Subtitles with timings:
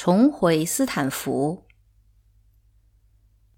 [0.00, 1.64] 重回斯坦福。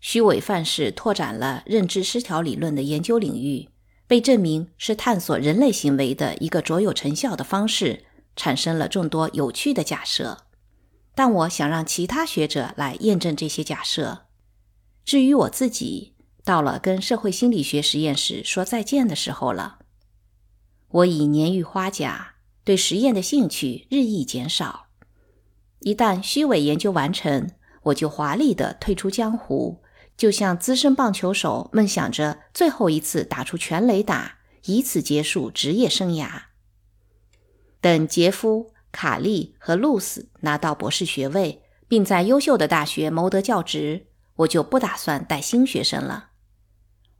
[0.01, 3.69] 虚伪范式拓展了认知失调理论的研究领域，
[4.07, 8.07] 被证明是探索人类行为的一个卓有成效的方式，
[8.37, 10.47] 产生了众多有趣的假设。
[11.15, 14.25] 但我想让其他学者来验证这些假设。
[15.05, 19.81] 至于我自己，到了跟社会心理学实验室说再见的时候了。
[20.89, 24.87] 我已年逾花甲，对实验的兴趣日益减少。
[25.81, 27.51] 一旦虚伪研究完成，
[27.85, 29.83] 我就华丽的退出江湖，
[30.17, 36.43] 就像资深棒球手梦想着最后一次打出全垒打，以此结束职业生涯。
[37.81, 46.29] 等杰夫、卡利和露丝拿到博士学位，并在优秀的大学谋得教职，我就不打算带新学生了。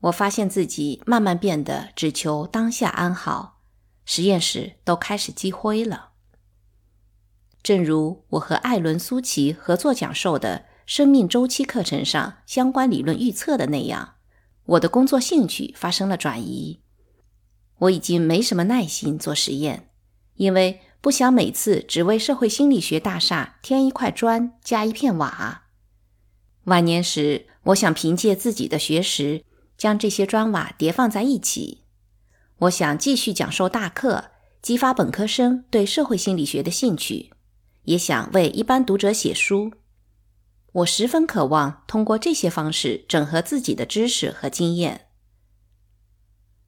[0.01, 3.61] 我发现自己慢慢变得只求当下安好，
[4.05, 6.10] 实验室都开始积灰了。
[7.63, 14.15] 正如我和艾伦·苏奇合作讲授的生命周期课程上相关理论预测的那样，
[14.65, 16.81] 我的工作兴趣发生了转移。
[17.81, 19.91] 我已经没什么耐心做实验，
[20.37, 25.65] 因为不想每次只为社会心理学大厦添一块砖加一片瓦。
[26.65, 29.45] 晚年时，我想凭借自己的学识，
[29.77, 31.85] 将这些砖瓦叠放在一起。
[32.59, 37.31] 我想继续讲授大课，激发本科生对社会心理学的兴趣。
[37.85, 39.73] 也想为一般读者写书，
[40.73, 45.07] 我十分渴望通过这些方式整合自己的知识和经验。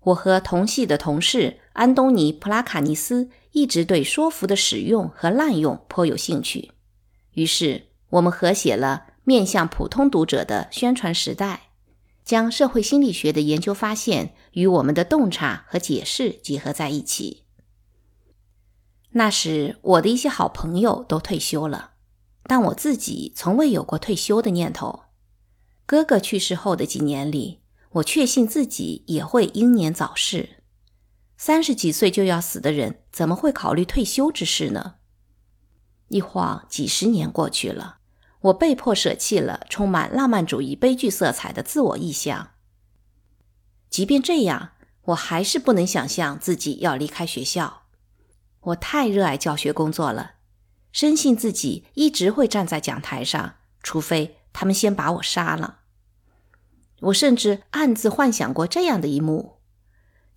[0.05, 6.73] 我和同系的同事安东尼·普拉卡尼斯一直对说服的使用和滥用颇有兴趣，
[7.35, 11.71] 于是我们合写了面向普通读者的宣传时代，
[12.25, 17.42] 将社会心理学的研究发现与我们的洞察和解释结合在一起。
[19.15, 21.93] 那时，我的一些好朋友都退休了，
[22.45, 25.05] 但我自己从未有过退休的念头。
[25.85, 30.63] 哥哥去世后的几年里，我确信自己也会英年早逝。
[31.37, 34.95] 三十几岁就要死的人，怎么会考虑退休之事呢？
[36.09, 37.99] 一晃几十年过去了，
[38.41, 42.53] 我被迫舍弃了充满浪漫主义悲剧色彩的自我意象。
[43.91, 44.71] 即便这样，
[45.07, 47.82] 我还是不能想象自己要离开学校。
[48.63, 50.35] 我太热爱教学工作了，
[50.93, 55.81] 深信自己一直会站在讲台上，除非他们先把我杀了。
[57.01, 59.57] 我甚至暗自幻想过这样的一幕：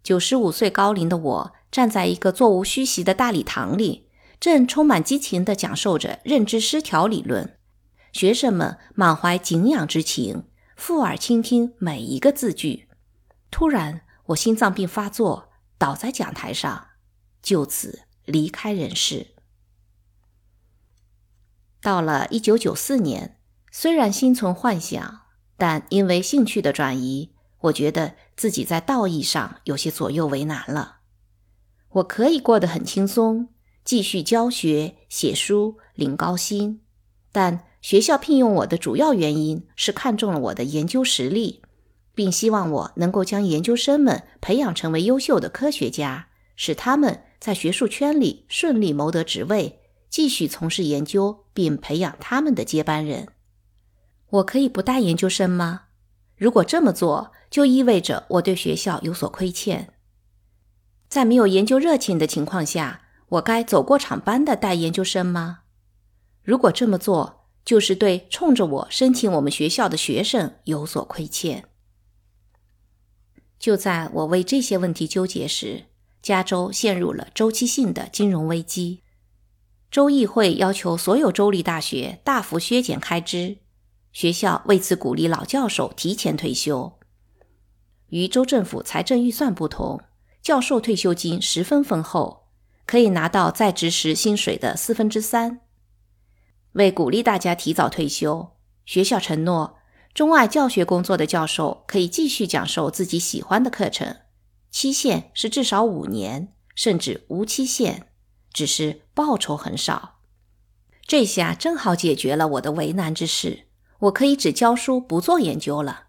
[0.01, 4.09] 九十五岁高龄的我站在一个座无虚席的大礼堂里，
[4.39, 7.59] 正充满激情地讲授着认知失调理论，
[8.11, 12.87] 学生们满怀敬仰之情，附耳倾听每一个字句。
[13.51, 16.87] 突然，我心脏病发作，倒在讲台上，
[17.43, 18.01] 就此。
[18.25, 19.27] 离开人世。
[21.81, 23.37] 到了一九九四年，
[23.71, 25.21] 虽然心存幻想，
[25.55, 31.01] 但因为兴趣的转移，我觉得自己在道义上有些左右为难了。
[31.89, 33.49] 我可以过得很轻松，
[33.83, 36.81] 继续教学、写书、领高薪，
[37.31, 41.61] 但学校聘用我的主要原因是看中了我的研究实力，
[42.15, 47.24] 并希望我能够将研究生们培养成为优秀的科学家，使他们。
[47.39, 53.27] 在学术圈里顺利谋得职位，继续从事研究，并培养他们的接班人。
[54.29, 55.83] 我可以不带研究生吗？
[56.35, 59.93] 如果这么做，就意味着我对学校有所亏欠。
[61.07, 65.59] 在没有研究热情的情况下，我该走过场般的带研究生吗？
[66.43, 71.65] 如果这么做，就是对冲着我申请我们学校的学生有所亏欠。
[73.57, 75.85] 就在我为这些问题纠结时，
[76.25, 79.03] 加州陷入了周期性的金融危机，
[79.91, 83.57] 州议会要求所有州立大学大幅削减开支，
[84.11, 86.97] 学校为此鼓励老教授提前退休。
[88.07, 90.01] 与州政府财政预算不同，
[90.41, 92.47] 教授退休金十分丰厚，
[92.87, 95.61] 可以拿到在职时薪水的四分之三。
[96.71, 99.77] 为鼓励大家提早退休，学校承诺，
[100.15, 104.17] 钟爱教学工作的教授可以继续讲授自己喜欢的课程。
[104.75, 108.09] 期限是至少五年，甚至无期限，
[108.51, 110.19] 只是报酬很少。
[111.07, 113.67] 这下正好解决了我的为难之事，
[113.99, 116.07] 我可以只教书不做研究了。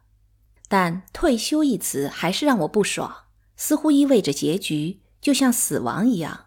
[0.67, 3.27] 但“退休”一词还是让我不爽，
[3.57, 6.47] 似乎意味着结局，就像死亡一样。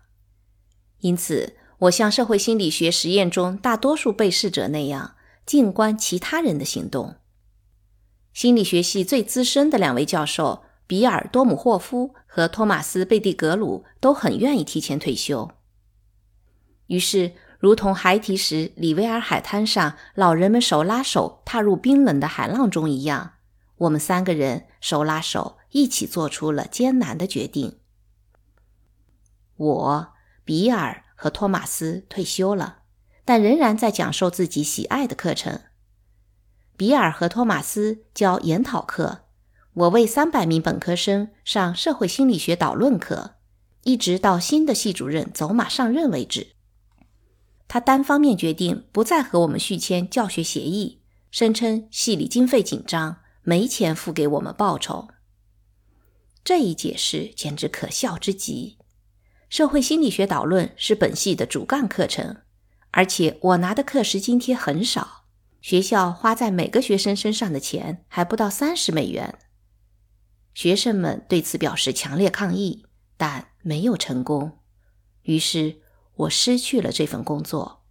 [0.99, 7.15] 因此，我像社会心理学实验中大多数被试者那样，静观其他人的行动。
[8.33, 10.65] 心理学系最资深的两位教授。
[10.89, 15.51] 比尔·多姆霍夫和托马斯·贝蒂格鲁都很愿意提前退休。
[16.87, 23.33] 于是，如同孩提时里维尔海滩上老人们手拉手踏入冰冷的海浪中一样，
[23.77, 27.77] 我们三个人手拉手一起做出了艰难的决定。
[29.57, 30.13] 我、
[30.43, 32.79] 比尔和托马斯退休了，
[33.23, 35.61] 但仍然在讲授自己喜爱的课程。
[36.75, 39.25] 比尔和托马斯教研讨课，
[39.79, 43.35] 我为三百名本科生上社会心理学导论课，
[43.83, 46.47] 一直到新的系主任走马上任为止。
[47.69, 50.99] 他单方面决定不再和我们续签教学协议，
[51.31, 55.07] 声称系里经费紧张，没钱付给我们报酬。
[56.43, 58.77] 这一解释简直可笑之极。
[59.47, 62.35] 社会心理学导论是本系的主干课程，
[62.91, 65.23] 而且我拿的课时津贴很少，
[65.61, 69.39] 学校花在每个学生身上的钱还不到三十美元。
[70.59, 72.83] 学生们对此表示强烈抗议，
[73.15, 74.59] 但没有成功。
[75.21, 75.77] 于是。
[76.15, 77.85] 我失去了这份工作。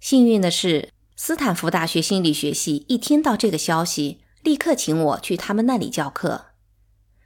[0.00, 6.46] 幸运的是，斯坦福大学心理学系一听到这个消息，立刻请我去他们那里教课。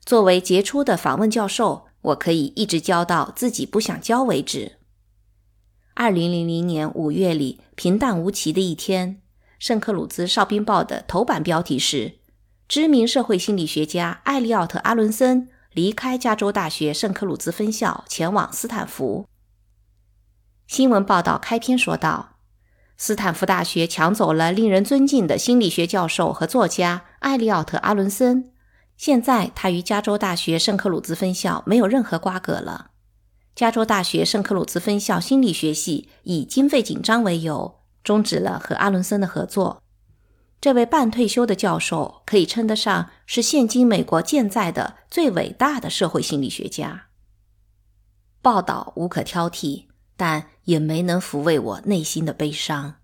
[0.05, 4.73] 作为杰出的访问教授，我可以一直教到自己不想教为止。
[5.95, 9.23] 二零零零年五月里，平淡无奇的一天，
[9.61, 12.19] 圣克鲁兹哨兵报的头版标题是：
[12.69, 15.49] 知名社会心理学家艾利奥特·阿伦森。
[15.73, 19.27] 离开加州大学圣克鲁兹分校，前往斯坦福。
[20.67, 22.39] 新闻报道开篇说道
[22.97, 28.53] ：“斯坦福大学抢走了令人尊敬的心理学教授和作家艾利奥特·阿伦森。
[28.97, 32.93] 现在他与加州大学圣克鲁兹分校没有任何瓜葛了。
[33.55, 39.83] 加州大学圣克鲁兹分校心理学系以经费紧张为由，终止了和阿伦森的合作。”
[40.67, 47.07] 这位半退休的教授可以称得上是现今美国健在的最伟大的社会心理学家。
[48.43, 49.85] 报道无可挑剔，
[50.17, 52.97] 但也没能抚慰我内心的悲伤。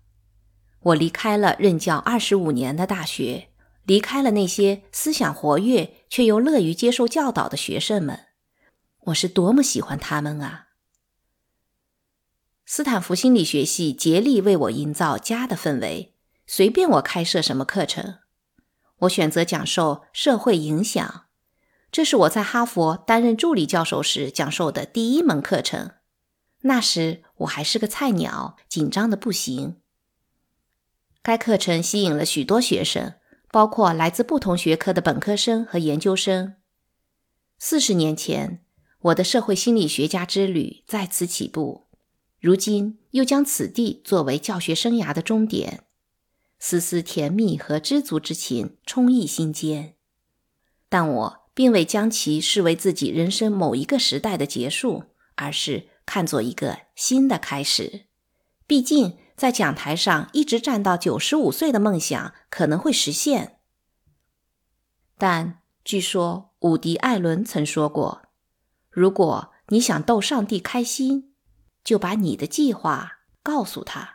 [0.81, 3.47] 我离开了任教二十五年的大学，
[3.85, 8.25] 离开了那些思想活跃却又乐于接受教导的学生们。
[9.05, 10.67] 我是多么喜欢他们啊！
[12.65, 16.12] 斯坦福心理学系竭力为我营造家的氛围。
[16.55, 18.19] 随便我开设什么课程，
[18.99, 21.25] 我选择讲授社会影响，
[21.91, 25.93] 这是我在哈佛担任助理教授时讲授的第一门课程。
[26.61, 29.81] 那时我还是个菜鸟，紧张的不行。
[31.23, 33.15] 该课程吸引了许多学生，
[33.51, 36.57] 包括来自不同学科的本科生和研究生。
[37.57, 38.63] 四十年前，
[38.99, 41.87] 我的社会心理学家之旅再次起步，
[42.39, 45.85] 如今又将此地作为教学生涯的终点。
[46.65, 49.95] 丝丝甜蜜和知足之情充溢心间，
[50.87, 55.03] 但我并未将其视为自己人生某一个时代的结束，
[55.35, 58.05] 而是看作一个新的开始。
[58.65, 63.59] 毕竟，在讲台上一直站到九十五岁的梦想可能会实现，
[65.17, 68.29] 但据说伍迪·艾伦曾说过
[68.89, 71.33] ：“如果你想逗上帝开心，
[71.83, 74.12] 就把你的计划告诉他。”